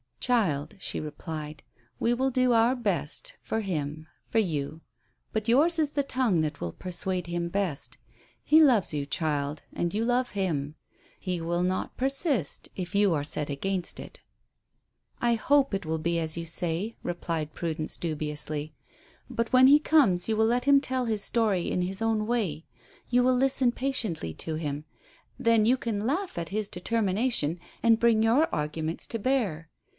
[0.19, 1.61] "Child," she replied,
[1.99, 4.81] "we will all do our best for him for you;
[5.31, 7.97] but yours is the tongue that will persuade him best.
[8.43, 10.75] He loves you, child, and you love him.
[11.19, 14.21] He will not persist, if you are set against it."
[15.19, 18.73] "I hope it will be as you say," replied Prudence dubiously.
[19.29, 22.65] "But when he comes you will let him tell his story in his own way.
[23.09, 24.85] You will listen patiently to him.
[25.39, 29.69] Then you can laugh at his determination and bring your arguments to bear.